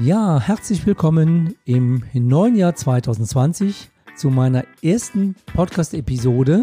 [0.00, 6.62] Ja, herzlich willkommen im neuen Jahr 2020 zu meiner ersten Podcast-Episode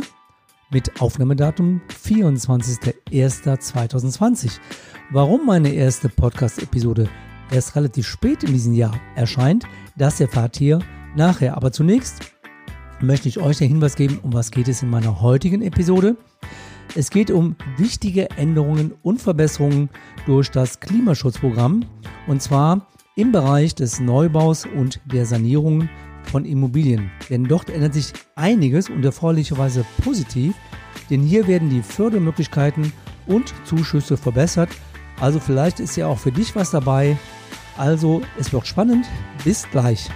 [0.71, 4.57] mit Aufnahmedatum 24.01.2020.
[5.11, 7.09] Warum meine erste Podcast-Episode
[7.51, 9.65] erst relativ spät in diesem Jahr erscheint,
[9.97, 10.79] das erfahrt ihr
[11.17, 11.57] nachher.
[11.57, 12.21] Aber zunächst
[13.01, 16.15] möchte ich euch den Hinweis geben, um was geht es in meiner heutigen Episode.
[16.95, 19.89] Es geht um wichtige Änderungen und Verbesserungen
[20.25, 21.83] durch das Klimaschutzprogramm
[22.27, 25.89] und zwar im Bereich des Neubaus und der Sanierung
[26.23, 27.11] von Immobilien.
[27.29, 30.53] Denn dort ändert sich einiges und erfreulicherweise positiv,
[31.09, 32.91] denn hier werden die Fördermöglichkeiten
[33.25, 34.69] und Zuschüsse verbessert.
[35.19, 37.17] Also vielleicht ist ja auch für dich was dabei.
[37.77, 39.05] Also es wird spannend.
[39.45, 40.09] Bis gleich.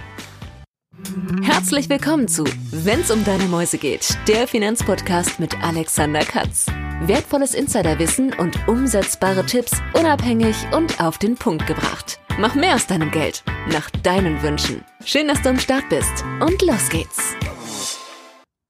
[1.42, 6.66] Herzlich willkommen zu Wenn's um deine Mäuse geht, der Finanzpodcast mit Alexander Katz.
[7.02, 12.19] Wertvolles Insiderwissen und umsetzbare Tipps unabhängig und auf den Punkt gebracht.
[12.40, 14.80] Mach mehr aus deinem Geld, nach deinen Wünschen.
[15.04, 17.34] Schön, dass du am Start bist und los geht's.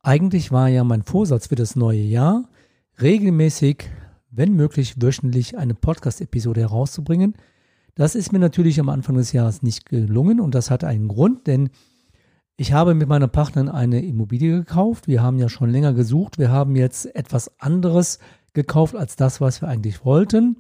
[0.03, 2.49] Eigentlich war ja mein Vorsatz für das neue Jahr,
[3.01, 3.89] regelmäßig,
[4.29, 7.37] wenn möglich wöchentlich eine Podcast-Episode herauszubringen.
[7.95, 11.47] Das ist mir natürlich am Anfang des Jahres nicht gelungen und das hat einen Grund,
[11.47, 11.71] denn
[12.57, 15.07] ich habe mit meiner Partnerin eine Immobilie gekauft.
[15.07, 16.39] Wir haben ja schon länger gesucht.
[16.39, 18.19] Wir haben jetzt etwas anderes
[18.53, 20.57] gekauft als das, was wir eigentlich wollten.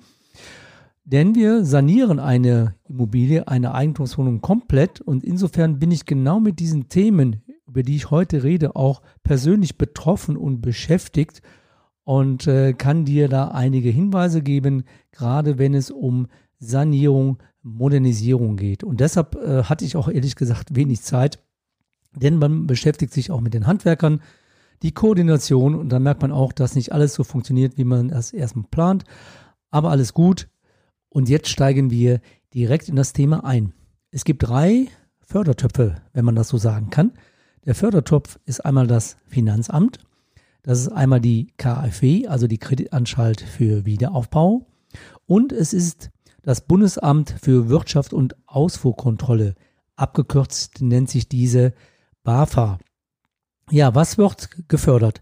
[1.10, 5.00] Denn wir sanieren eine Immobilie, eine Eigentumswohnung komplett.
[5.00, 9.76] Und insofern bin ich genau mit diesen Themen, über die ich heute rede, auch persönlich
[9.76, 11.42] betroffen und beschäftigt
[12.04, 16.28] und äh, kann dir da einige Hinweise geben, gerade wenn es um
[16.60, 18.84] Sanierung, Modernisierung geht.
[18.84, 21.40] Und deshalb äh, hatte ich auch ehrlich gesagt wenig Zeit,
[22.14, 24.22] denn man beschäftigt sich auch mit den Handwerkern,
[24.82, 28.32] die Koordination und dann merkt man auch, dass nicht alles so funktioniert, wie man das
[28.32, 29.04] erstmal plant.
[29.70, 30.48] Aber alles gut.
[31.10, 32.20] Und jetzt steigen wir
[32.54, 33.74] direkt in das Thema ein.
[34.10, 34.86] Es gibt drei
[35.20, 37.12] Fördertöpfe, wenn man das so sagen kann.
[37.66, 39.98] Der Fördertopf ist einmal das Finanzamt.
[40.62, 44.66] Das ist einmal die KfW, also die Kreditanstalt für Wiederaufbau.
[45.26, 46.10] Und es ist
[46.42, 49.54] das Bundesamt für Wirtschaft und Ausfuhrkontrolle.
[49.96, 51.74] Abgekürzt nennt sich diese
[52.22, 52.78] BAFA.
[53.70, 55.20] Ja, was wird gefördert?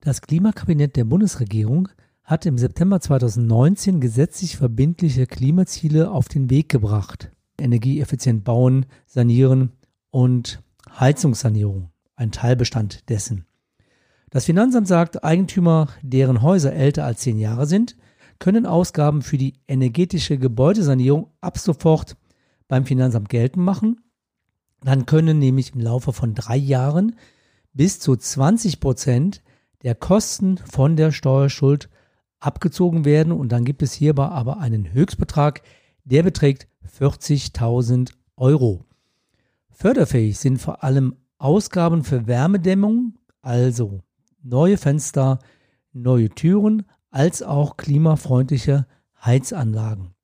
[0.00, 1.88] Das Klimakabinett der Bundesregierung
[2.24, 7.30] hat im September 2019 gesetzlich verbindliche Klimaziele auf den Weg gebracht.
[7.60, 9.72] Energieeffizient bauen, sanieren
[10.10, 10.62] und
[10.98, 13.46] Heizungssanierung, ein Teilbestand dessen.
[14.30, 17.96] Das Finanzamt sagt, Eigentümer, deren Häuser älter als zehn Jahre sind,
[18.38, 22.16] können Ausgaben für die energetische Gebäudesanierung ab sofort
[22.66, 23.98] beim Finanzamt geltend machen
[24.84, 27.16] dann können nämlich im Laufe von drei Jahren
[27.72, 29.42] bis zu 20 Prozent
[29.82, 31.88] der Kosten von der Steuerschuld
[32.44, 33.32] abgezogen werden.
[33.32, 35.62] Und dann gibt es hierbei aber einen Höchstbetrag,
[36.04, 36.68] der beträgt
[36.98, 38.84] 40.000 Euro.
[39.70, 44.00] Förderfähig sind vor allem Ausgaben für Wärmedämmung, also
[44.42, 45.38] neue Fenster,
[45.92, 48.86] neue Türen, als auch klimafreundliche
[49.24, 50.14] Heizanlagen.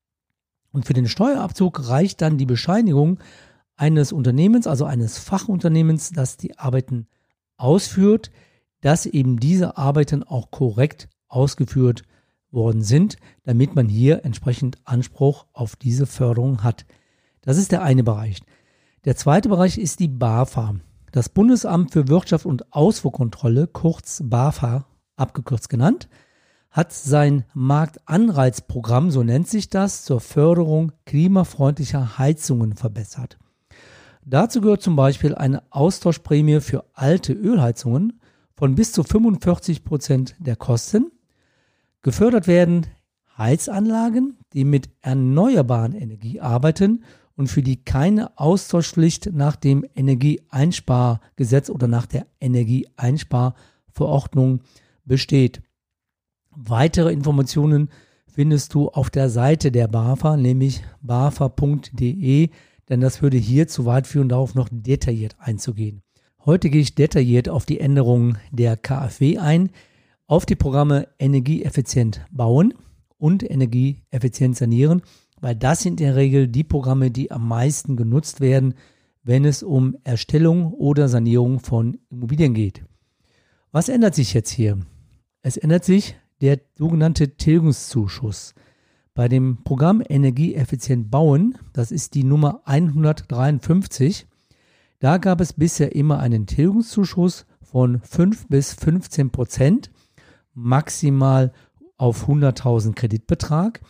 [0.73, 3.19] Und für den Steuerabzug reicht dann die Bescheinigung
[3.77, 7.09] eines Unternehmens, also eines Fachunternehmens, das die Arbeiten
[7.57, 8.31] ausführt,
[8.81, 12.03] dass eben diese Arbeiten auch korrekt ausgeführt
[12.53, 16.87] worden sind, damit man hier entsprechend Anspruch auf diese Förderung hat.
[17.43, 18.41] Das ist der eine Bereich.
[19.05, 20.77] Der zweite Bereich ist die BAFA.
[21.13, 26.09] Das Bundesamt für Wirtschaft und Ausfuhrkontrolle, kurz BAFA abgekürzt genannt,
[26.71, 33.39] hat sein Marktanreizprogramm, so nennt sich das, zur Förderung klimafreundlicher Heizungen verbessert.
[34.25, 38.21] Dazu gehört zum Beispiel eine Austauschprämie für alte Ölheizungen
[38.55, 41.11] von bis zu 45 Prozent der Kosten.
[42.03, 42.87] Gefördert werden
[43.37, 47.05] Heizanlagen, die mit erneuerbaren Energie arbeiten
[47.37, 54.61] und für die keine Austauschpflicht nach dem Energieeinspargesetz oder nach der Energieeinsparverordnung
[55.05, 55.63] besteht.
[56.51, 57.91] Weitere Informationen
[58.27, 62.51] findest du auf der Seite der BAFA, nämlich bafa.de
[62.91, 66.03] denn das würde hier zu weit führen, darauf noch detailliert einzugehen.
[66.45, 69.71] Heute gehe ich detailliert auf die Änderungen der KfW ein,
[70.31, 72.73] auf die Programme Energieeffizient bauen
[73.19, 75.03] und Energieeffizient sanieren,
[75.41, 78.75] weil das sind in der Regel die Programme, die am meisten genutzt werden,
[79.25, 82.85] wenn es um Erstellung oder Sanierung von Immobilien geht.
[83.73, 84.79] Was ändert sich jetzt hier?
[85.43, 88.55] Es ändert sich der sogenannte Tilgungszuschuss.
[89.15, 94.29] Bei dem Programm Energieeffizient bauen, das ist die Nummer 153,
[95.01, 99.91] da gab es bisher immer einen Tilgungszuschuss von 5 bis 15 Prozent,
[100.55, 101.53] maximal
[101.97, 103.81] auf 100.000 Kreditbetrag.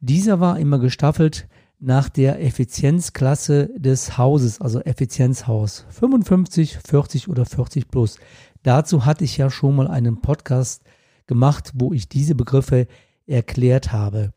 [0.00, 1.48] Dieser war immer gestaffelt
[1.78, 8.18] nach der Effizienzklasse des Hauses, also Effizienzhaus 55, 40 oder 40 plus.
[8.62, 10.82] Dazu hatte ich ja schon mal einen Podcast
[11.26, 12.86] gemacht, wo ich diese Begriffe
[13.26, 14.32] erklärt habe.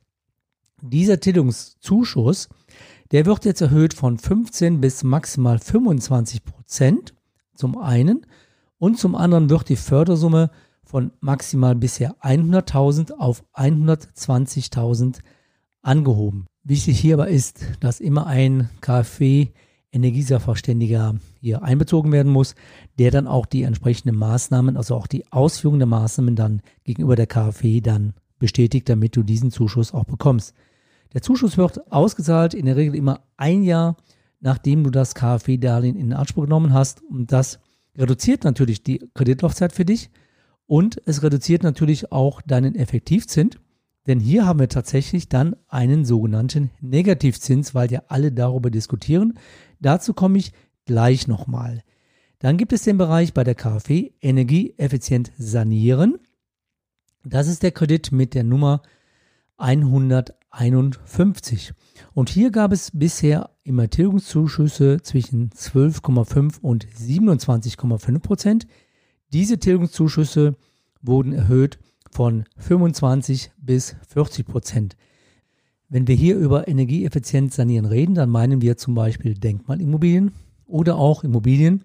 [0.82, 2.50] Dieser Tilgungszuschuss,
[3.12, 7.14] der wird jetzt erhöht von 15 bis maximal 25 Prozent
[7.56, 8.26] zum einen
[8.78, 10.52] und zum anderen wird die Fördersumme
[10.90, 15.20] von maximal bisher 100.000 auf 120.000
[15.84, 16.48] angehoben.
[16.64, 19.50] Wichtig hierbei ist, dass immer ein KfW
[19.92, 22.56] Energiesachverständiger hier einbezogen werden muss,
[22.98, 27.28] der dann auch die entsprechenden Maßnahmen, also auch die Ausführung der Maßnahmen dann gegenüber der
[27.28, 30.56] KfW dann bestätigt, damit du diesen Zuschuss auch bekommst.
[31.14, 33.96] Der Zuschuss wird ausgezahlt in der Regel immer ein Jahr,
[34.40, 37.04] nachdem du das KfW-Darlehen in Anspruch genommen hast.
[37.04, 37.60] Und das
[37.96, 40.10] reduziert natürlich die Kreditlaufzeit für dich
[40.70, 43.58] und es reduziert natürlich auch deinen Effektivzins.
[44.06, 49.40] Denn hier haben wir tatsächlich dann einen sogenannten Negativzins, weil ja alle darüber diskutieren.
[49.80, 50.54] Dazu komme ich
[50.86, 51.82] gleich nochmal.
[52.38, 56.20] Dann gibt es den Bereich bei der KfW Energieeffizient sanieren.
[57.26, 58.84] Das ist der Kredit mit der Nummer
[59.58, 61.74] 151.
[62.14, 68.68] Und hier gab es bisher immer Tilgungszuschüsse zwischen 12,5 und 27,5 Prozent.
[69.32, 70.56] Diese Tilgungszuschüsse
[71.02, 71.78] wurden erhöht
[72.12, 74.98] von 25 bis 40 Prozent.
[75.88, 80.32] Wenn wir hier über energieeffizient sanieren reden, dann meinen wir zum Beispiel Denkmalimmobilien
[80.66, 81.84] oder auch Immobilien,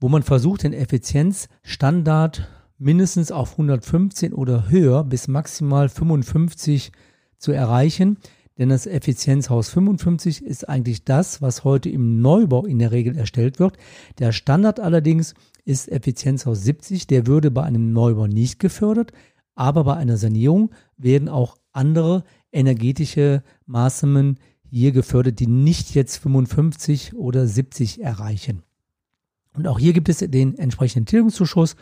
[0.00, 2.48] wo man versucht, den Effizienzstandard
[2.78, 6.92] mindestens auf 115 oder höher bis maximal 55
[7.38, 8.16] zu erreichen.
[8.58, 13.58] Denn das Effizienzhaus 55 ist eigentlich das, was heute im Neubau in der Regel erstellt
[13.58, 13.76] wird.
[14.18, 15.34] Der Standard allerdings
[15.64, 17.06] ist Effizienzhaus 70.
[17.06, 19.12] Der würde bei einem Neubau nicht gefördert.
[19.54, 24.38] Aber bei einer Sanierung werden auch andere energetische Maßnahmen
[24.68, 28.62] hier gefördert, die nicht jetzt 55 oder 70 erreichen.
[29.54, 31.76] Und auch hier gibt es den entsprechenden Tilgungszuschuss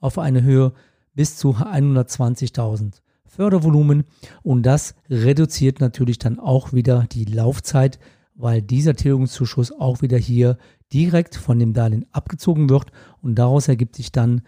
[0.00, 0.72] auf eine Höhe
[1.14, 3.00] bis zu 120.000
[3.30, 4.04] Fördervolumen
[4.42, 8.00] und das reduziert natürlich dann auch wieder die Laufzeit,
[8.34, 10.58] weil dieser Tilgungszuschuss auch wieder hier
[10.92, 12.90] direkt von dem Darlehen abgezogen wird
[13.22, 14.42] und daraus ergibt sich dann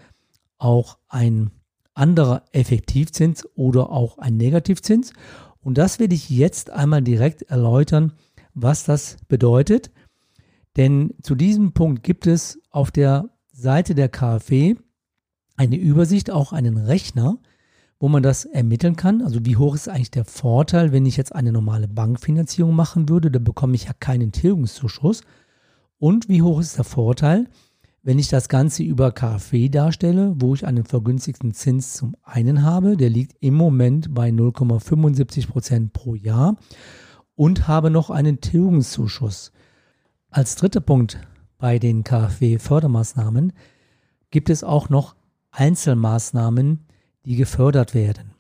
[0.59, 1.53] auch ein
[1.95, 5.13] anderer Effektivzins oder auch ein Negativzins.
[5.61, 8.15] Und das werde ich jetzt einmal direkt erläutern,
[8.53, 9.93] was das bedeutet.
[10.77, 14.75] Denn zu diesem Punkt gibt es auf der Seite der KfW
[15.57, 17.39] eine Übersicht, auch einen Rechner,
[18.03, 19.23] wo man das ermitteln kann.
[19.23, 23.31] Also wie hoch ist eigentlich der Vorteil, wenn ich jetzt eine normale Bankfinanzierung machen würde,
[23.31, 25.23] da bekomme ich ja keinen Tilgungszuschuss.
[25.99, 27.47] Und wie hoch ist der Vorteil,
[28.03, 32.97] wenn ich das Ganze über KfW darstelle, wo ich einen vergünstigten Zins zum einen habe,
[32.97, 36.57] der liegt im Moment bei 0,75 Prozent pro Jahr
[37.37, 39.53] und habe noch einen Tilgungszuschuss.
[40.29, 41.21] Als dritter Punkt
[41.57, 43.53] bei den KfW-Fördermaßnahmen
[44.33, 45.15] gibt es auch noch
[45.53, 46.81] Einzelmaßnahmen,
[47.25, 48.33] die gefördert werden.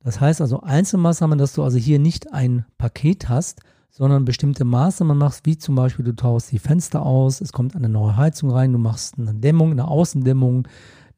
[0.00, 3.60] Das heißt also Einzelmaßnahmen, dass du also hier nicht ein Paket hast,
[3.90, 7.88] sondern bestimmte Maßnahmen machst, wie zum Beispiel du tauschst die Fenster aus, es kommt eine
[7.88, 10.68] neue Heizung rein, du machst eine Dämmung, eine Außendämmung,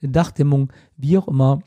[0.02, 1.62] eine Dachdämmung, wie auch immer.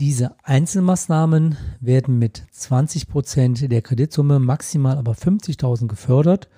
[0.00, 6.48] Diese Einzelmaßnahmen werden mit 20 Prozent der Kreditsumme maximal aber 50.000 gefördert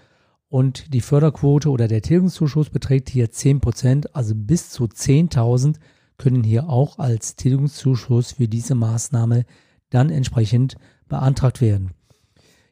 [0.48, 5.76] und die Förderquote oder der Tilgungszuschuss beträgt hier 10%, Prozent, also bis zu 10.000
[6.18, 9.44] können hier auch als Tilgungszuschuss für diese Maßnahme
[9.90, 10.76] dann entsprechend
[11.08, 11.92] beantragt werden.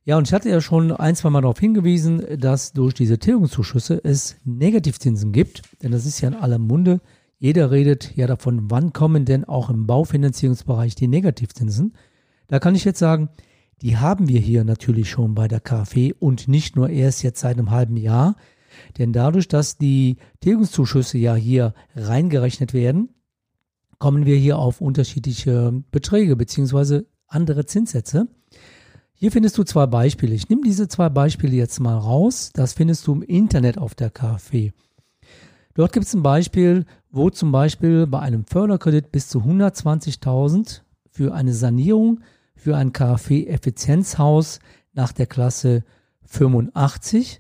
[0.04, 4.00] Ja, und ich hatte ja schon ein, zwei Mal darauf hingewiesen, dass durch diese Tilgungszuschüsse
[4.02, 7.00] es Negativzinsen gibt, denn das ist ja in aller Munde.
[7.38, 11.94] Jeder redet ja davon, wann kommen denn auch im Baufinanzierungsbereich die Negativzinsen.
[12.49, 13.28] Da kann ich jetzt sagen,
[13.80, 17.58] die haben wir hier natürlich schon bei der KfW und nicht nur erst jetzt seit
[17.58, 18.37] einem halben Jahr.
[18.99, 23.11] Denn dadurch, dass die Tilgungszuschüsse ja hier reingerechnet werden,
[24.02, 28.26] kommen wir hier auf unterschiedliche Beträge beziehungsweise andere Zinssätze.
[29.14, 30.35] Hier findest du zwei Beispiele.
[30.35, 32.50] Ich nehme diese zwei Beispiele jetzt mal raus.
[32.52, 34.73] Das findest du im Internet auf der KfW.
[35.75, 41.32] Dort gibt es ein Beispiel, wo zum Beispiel bei einem Förderkredit bis zu 120.000 für
[41.32, 42.23] eine Sanierung
[42.56, 44.59] für ein KfW-Effizienzhaus
[44.94, 45.85] nach der Klasse
[46.25, 47.38] 85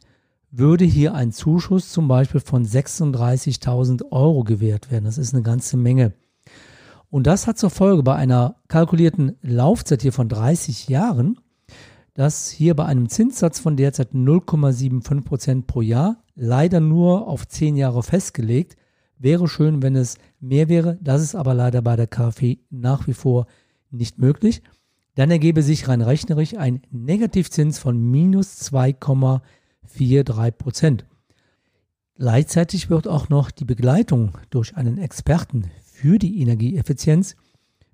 [0.52, 5.06] würde hier ein Zuschuss zum Beispiel von 36.000 Euro gewährt werden.
[5.06, 6.12] Das ist eine ganze Menge.
[7.12, 11.38] Und das hat zur Folge bei einer kalkulierten Laufzeit hier von 30 Jahren,
[12.14, 17.76] dass hier bei einem Zinssatz von derzeit 0,75 Prozent pro Jahr leider nur auf 10
[17.76, 18.78] Jahre festgelegt.
[19.18, 20.98] Wäre schön, wenn es mehr wäre.
[21.02, 23.46] Das ist aber leider bei der KfW nach wie vor
[23.90, 24.62] nicht möglich.
[25.14, 31.04] dann ergebe sich rein rechnerisch ein Negativzins von minus 2,43 Prozent.
[32.16, 35.70] Gleichzeitig wird auch noch die Begleitung durch einen Experten
[36.02, 37.36] für die Energieeffizienz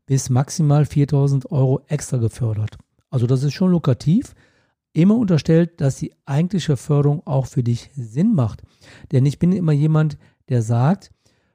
[0.06, 2.78] bis maximal 4000 Euro extra gefördert.
[3.10, 4.34] Also das ist schon lukrativ.
[4.94, 8.62] Immer unterstellt, dass die eigentliche Förderung auch für dich Sinn macht.
[9.12, 10.16] Denn ich bin immer jemand,
[10.48, 11.10] der sagt,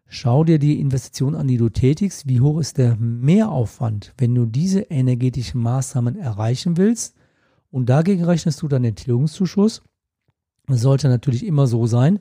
[0.05, 2.29] schau dir die Investition an, die du tätigst.
[2.29, 7.15] Wie hoch ist der Mehraufwand, wenn du diese energetischen Maßnahmen erreichen willst?
[7.71, 9.81] Und dagegen rechnest du dann den Tilgungszuschuss.
[10.67, 12.19] Es sollte natürlich immer so sein,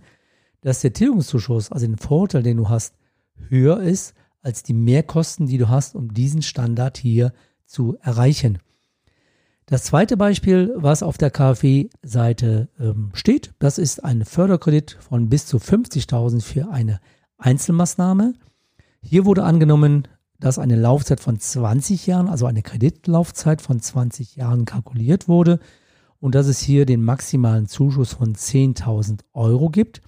[0.63, 2.95] dass der Tilgungszuschuss, also den Vorteil, den du hast,
[3.51, 7.33] höher ist als die Mehrkosten, die du hast, um diesen Standard hier
[7.65, 8.59] zu erreichen.
[9.67, 15.47] Das zweite Beispiel, was auf der KfW-Seite ähm, steht, das ist ein Förderkredit von bis
[15.47, 17.01] zu 50.000 für eine
[17.39, 18.35] Einzelmaßnahme.
[19.01, 20.09] Hier wurde angenommen,
[20.39, 25.61] dass eine Laufzeit von 20 Jahren, also eine Kreditlaufzeit von 20 Jahren kalkuliert wurde
[26.19, 30.03] und dass es hier den maximalen Zuschuss von 10.000 Euro gibt.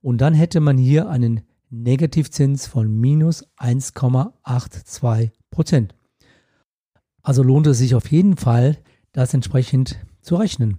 [0.00, 5.94] Und dann hätte man hier einen Negativzins von minus 1,82 Prozent.
[7.22, 8.78] Also lohnt es sich auf jeden Fall,
[9.12, 10.78] das entsprechend zu rechnen.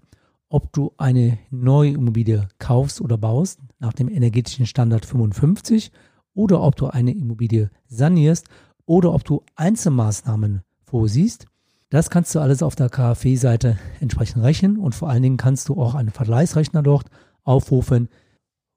[0.50, 5.92] Ob du eine neue Immobilie kaufst oder baust nach dem energetischen Standard 55
[6.34, 8.48] oder ob du eine Immobilie sanierst
[8.86, 11.46] oder ob du Einzelmaßnahmen vorsiehst,
[11.92, 15.80] das kannst du alles auf der KfW-Seite entsprechend rechnen und vor allen Dingen kannst du
[15.80, 17.08] auch einen Vergleichsrechner dort
[17.44, 18.10] aufrufen,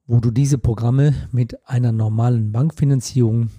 [0.06, 3.50] wo du diese Programme mit einer normalen Bankfinanzierung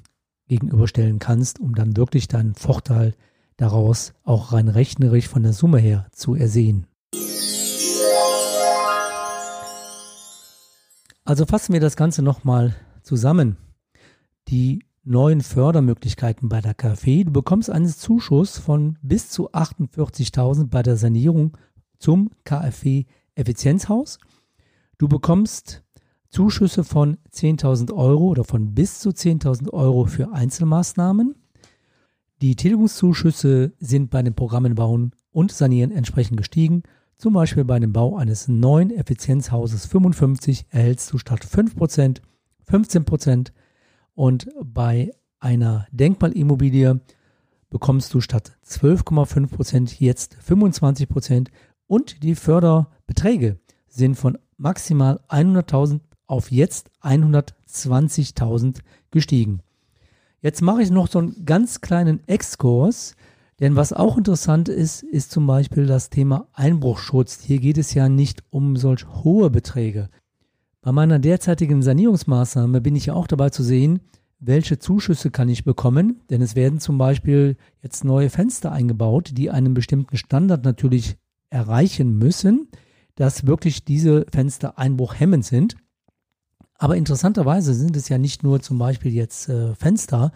[0.47, 3.15] gegenüberstellen kannst, um dann wirklich deinen Vorteil
[3.57, 6.87] daraus auch rein rechnerisch von der Summe her zu ersehen.
[11.25, 13.57] Also fassen wir das Ganze nochmal zusammen.
[14.49, 17.23] Die neuen Fördermöglichkeiten bei der KfW.
[17.23, 21.57] Du bekommst einen Zuschuss von bis zu 48.000 bei der Sanierung
[21.97, 24.19] zum KfW Effizienzhaus.
[24.97, 25.82] Du bekommst
[26.33, 31.35] Zuschüsse von 10.000 Euro oder von bis zu 10.000 Euro für Einzelmaßnahmen.
[32.41, 36.81] Die Tilgungszuschüsse sind bei den Programmen Bauen und Sanieren entsprechend gestiegen.
[37.17, 42.21] Zum Beispiel bei dem Bau eines neuen Effizienzhauses 55 erhältst du statt 5%
[42.67, 43.51] 15%
[44.15, 46.99] und bei einer Denkmalimmobilie
[47.69, 51.49] bekommst du statt 12,5% jetzt 25%
[51.85, 58.79] und die Förderbeträge sind von maximal 100.000 auf jetzt 120.000
[59.11, 59.61] gestiegen.
[60.41, 63.15] Jetzt mache ich noch so einen ganz kleinen Exkurs,
[63.59, 67.41] denn was auch interessant ist, ist zum Beispiel das Thema Einbruchschutz.
[67.43, 70.09] Hier geht es ja nicht um solch hohe Beträge.
[70.81, 74.01] Bei meiner derzeitigen Sanierungsmaßnahme bin ich ja auch dabei zu sehen,
[74.39, 79.49] welche Zuschüsse kann ich bekommen, denn es werden zum Beispiel jetzt neue Fenster eingebaut, die
[79.49, 81.15] einen bestimmten Standard natürlich
[81.49, 82.67] erreichen müssen,
[83.15, 85.77] dass wirklich diese Fenster einbruchhemmend sind.
[86.77, 90.31] Aber interessanterweise sind es ja nicht nur zum Beispiel jetzt äh, Fenster,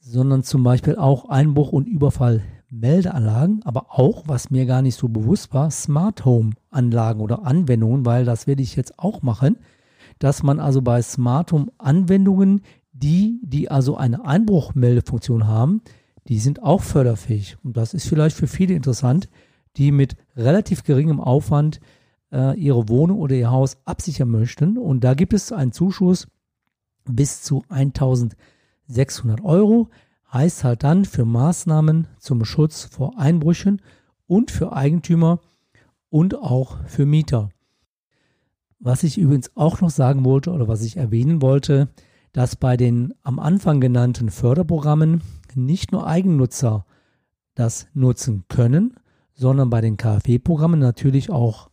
[0.00, 5.54] sondern zum Beispiel auch Einbruch- und Überfallmeldeanlagen, aber auch, was mir gar nicht so bewusst
[5.54, 9.58] war, Smart Home Anlagen oder Anwendungen, weil das werde ich jetzt auch machen,
[10.18, 15.82] dass man also bei Smart Home Anwendungen, die, die also eine Einbruchmeldefunktion haben,
[16.28, 17.56] die sind auch förderfähig.
[17.62, 19.28] Und das ist vielleicht für viele interessant,
[19.76, 21.80] die mit relativ geringem Aufwand
[22.32, 24.78] äh, ihre Wohnung oder ihr Haus absichern möchten.
[24.78, 26.26] Und da gibt es einen Zuschuss
[27.04, 29.88] bis zu 1600 Euro.
[30.32, 33.82] Heißt halt dann für Maßnahmen zum Schutz vor Einbrüchen
[34.26, 35.40] und für Eigentümer
[36.08, 37.50] und auch für Mieter.
[38.78, 41.88] Was ich übrigens auch noch sagen wollte oder was ich erwähnen wollte,
[42.32, 45.22] dass bei den am Anfang genannten Förderprogrammen
[45.54, 46.86] nicht nur Eigennutzer
[47.54, 48.94] das nutzen können,
[49.34, 51.70] sondern bei den KfW-Programmen natürlich auch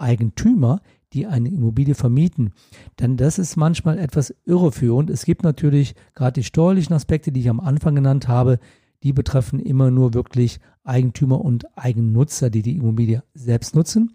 [0.00, 0.80] Eigentümer,
[1.12, 2.52] die eine Immobilie vermieten.
[2.98, 5.10] Denn das ist manchmal etwas irreführend.
[5.10, 8.58] Es gibt natürlich gerade die steuerlichen Aspekte, die ich am Anfang genannt habe,
[9.02, 14.14] die betreffen immer nur wirklich Eigentümer und Eigennutzer, die die Immobilie selbst nutzen.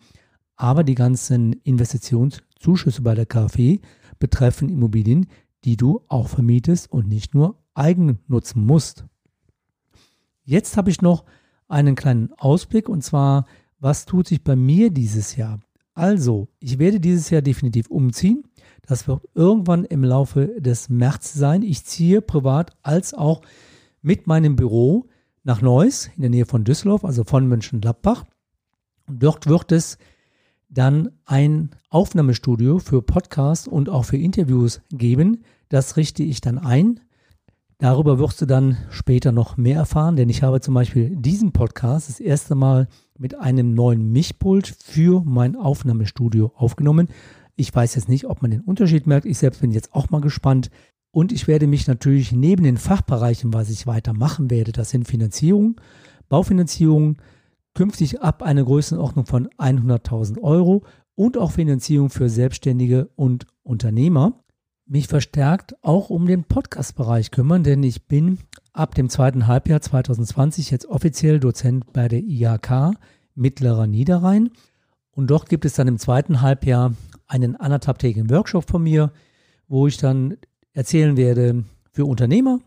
[0.55, 3.79] Aber die ganzen Investitionszuschüsse bei der KfW
[4.19, 5.27] betreffen Immobilien,
[5.65, 9.05] die du auch vermietest und nicht nur eigen nutzen musst.
[10.43, 11.25] Jetzt habe ich noch
[11.67, 13.45] einen kleinen Ausblick und zwar,
[13.79, 15.59] was tut sich bei mir dieses Jahr?
[15.95, 18.43] Also, ich werde dieses Jahr definitiv umziehen.
[18.85, 21.63] Das wird irgendwann im Laufe des März sein.
[21.63, 23.41] Ich ziehe privat als auch
[24.01, 25.07] mit meinem Büro
[25.43, 28.25] nach Neuss in der Nähe von Düsseldorf, also von Mönchengladbach.
[29.07, 29.97] Dort wird es
[30.69, 35.43] dann ein Aufnahmestudio für Podcasts und auch für Interviews geben.
[35.69, 36.99] Das richte ich dann ein.
[37.77, 42.09] Darüber wirst du dann später noch mehr erfahren, denn ich habe zum Beispiel diesen Podcast
[42.09, 42.87] das erste Mal
[43.17, 47.07] mit einem neuen Mischpult für mein Aufnahmestudio aufgenommen.
[47.55, 49.25] Ich weiß jetzt nicht, ob man den Unterschied merkt.
[49.25, 50.69] Ich selbst bin jetzt auch mal gespannt.
[51.11, 55.07] Und ich werde mich natürlich neben den Fachbereichen, was ich weiter machen werde, das sind
[55.07, 55.79] Finanzierung,
[56.27, 57.17] Baufinanzierung,
[57.73, 60.83] künftig ab einer Größenordnung von 100.000 Euro
[61.15, 64.43] und auch Finanzierung für Selbstständige und Unternehmer
[64.87, 68.39] mich verstärkt auch um den Podcast-Bereich kümmern, denn ich bin
[68.75, 72.95] ab dem zweiten Halbjahr 2020 jetzt offiziell Dozent bei der IHK
[73.33, 74.51] Mittlerer Niederrhein.
[75.11, 76.93] Und dort gibt es dann im zweiten Halbjahr
[77.27, 79.11] einen anderthalbtägigen Workshop von mir,
[79.67, 80.37] wo ich dann
[80.73, 82.59] erzählen werde für Unternehmer,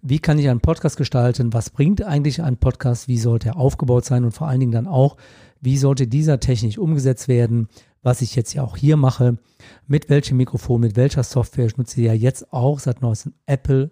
[0.00, 4.04] wie kann ich einen Podcast gestalten, was bringt eigentlich ein Podcast, wie sollte er aufgebaut
[4.04, 5.16] sein und vor allen Dingen dann auch,
[5.60, 7.68] wie sollte dieser technisch umgesetzt werden,
[8.02, 9.38] was ich jetzt ja auch hier mache,
[9.88, 11.66] mit welchem Mikrofon, mit welcher Software.
[11.66, 13.90] Ich nutze ja jetzt auch seit neuestem Apple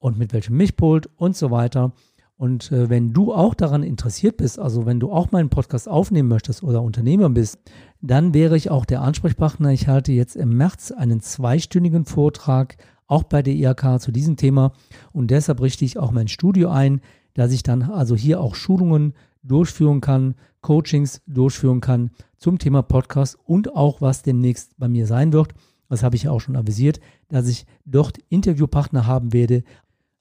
[0.00, 1.92] und mit welchem Mischpult und so weiter.
[2.36, 6.28] Und äh, wenn du auch daran interessiert bist, also wenn du auch meinen Podcast aufnehmen
[6.28, 7.58] möchtest oder Unternehmer bist,
[8.00, 9.70] dann wäre ich auch der Ansprechpartner.
[9.72, 14.72] Ich halte jetzt im März einen zweistündigen Vortrag, auch bei der IHK zu diesem Thema.
[15.12, 17.02] Und deshalb richte ich auch mein Studio ein,
[17.34, 23.38] dass ich dann also hier auch Schulungen durchführen kann, Coachings durchführen kann zum Thema Podcast
[23.44, 25.52] und auch was demnächst bei mir sein wird.
[25.90, 29.64] Das habe ich ja auch schon avisiert, dass ich dort Interviewpartner haben werde,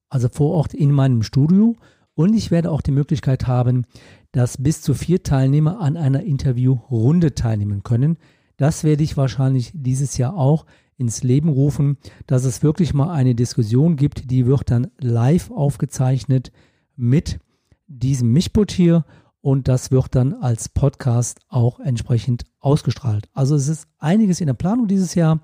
[0.10, 1.76] also vor Ort in meinem Studio.
[2.14, 3.86] Und ich werde auch die Möglichkeit haben,
[4.32, 8.18] dass bis zu vier Teilnehmer an einer Interviewrunde teilnehmen können.
[8.58, 10.66] Das werde ich wahrscheinlich dieses Jahr auch
[10.98, 11.98] ins Leben rufen,
[12.28, 16.52] dass es wirklich mal eine Diskussion gibt, die wird dann live aufgezeichnet
[16.98, 17.40] mit
[17.88, 19.06] diesem Mischpult hier
[19.42, 23.30] und das wird dann als Podcast auch entsprechend ausgestrahlt.
[23.34, 25.40] Also es ist einiges in der Planung dieses Jahr.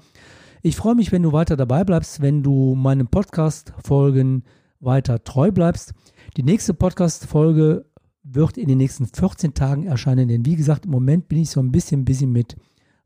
[0.65, 4.45] Ich freue mich, wenn du weiter dabei bleibst, wenn du meinen Podcast-Folgen
[4.79, 5.93] weiter treu bleibst.
[6.37, 7.85] Die nächste Podcast-Folge
[8.23, 11.59] wird in den nächsten 14 Tagen erscheinen, denn wie gesagt, im Moment bin ich so
[11.59, 12.55] ein bisschen busy mit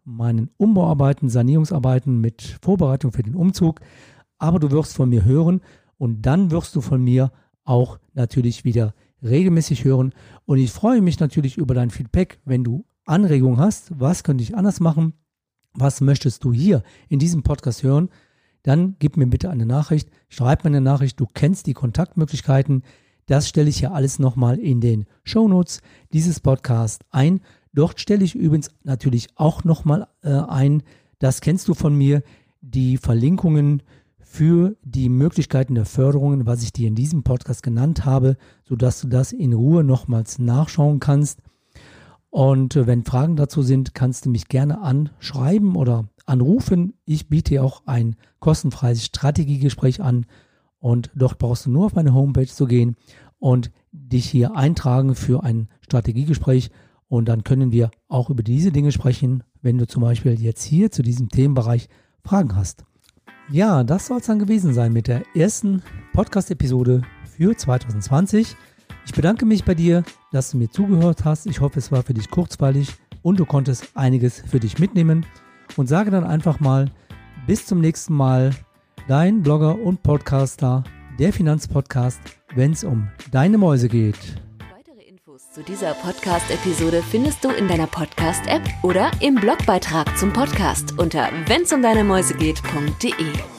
[0.05, 3.81] meinen Umbauarbeiten, Sanierungsarbeiten, mit Vorbereitung für den Umzug.
[4.37, 5.59] Aber du wirst von mir hören
[5.97, 7.29] und dann wirst du von mir
[7.65, 10.13] auch natürlich wieder regelmäßig hören.
[10.45, 14.55] Und ich freue mich natürlich über dein Feedback, wenn du Anregungen hast, was könnte ich
[14.55, 15.11] anders machen,
[15.73, 18.09] was möchtest du hier in diesem Podcast hören,
[18.63, 22.83] dann gib mir bitte eine Nachricht, schreib mir eine Nachricht, du kennst die Kontaktmöglichkeiten.
[23.25, 27.41] Das stelle ich ja alles nochmal in den Shownotes dieses Podcast ein.
[27.73, 30.83] Dort stelle ich übrigens natürlich auch nochmal äh, ein,
[31.19, 32.23] das kennst du von mir,
[32.61, 33.83] die Verlinkungen
[34.19, 39.07] für die Möglichkeiten der Förderungen, was ich dir in diesem Podcast genannt habe, sodass du
[39.07, 41.41] das in Ruhe nochmals nachschauen kannst.
[42.29, 46.93] Und äh, wenn Fragen dazu sind, kannst du mich gerne anschreiben oder anrufen.
[47.05, 50.25] Ich biete auch ein kostenfreies Strategiegespräch an
[50.79, 52.95] und dort brauchst du nur auf meine Homepage zu gehen
[53.39, 56.69] und dich hier eintragen für ein Strategiegespräch
[57.07, 60.91] und dann können wir auch über diese Dinge sprechen, wenn du zum Beispiel jetzt hier
[60.91, 61.89] zu diesem Themenbereich
[62.23, 62.85] Fragen hast.
[63.51, 65.81] Ja, das soll es dann gewesen sein mit der ersten
[66.13, 68.55] Podcast-Episode für 2020.
[69.07, 71.47] Ich bedanke mich bei dir, dass du mir zugehört hast.
[71.47, 75.25] Ich hoffe, es war für dich kurzweilig und du konntest einiges für dich mitnehmen.
[75.77, 76.91] Und sage dann einfach mal,
[77.47, 78.51] bis zum nächsten Mal,
[79.07, 80.83] dein Blogger und Podcaster,
[81.19, 82.21] der Finanzpodcast,
[82.55, 84.17] wenn es um deine Mäuse geht.
[84.75, 90.97] Weitere Infos zu dieser Podcast-Episode findest du in deiner Podcast-App oder im Blogbeitrag zum Podcast
[90.97, 93.58] unter wennsumdeinemäusegeht.de.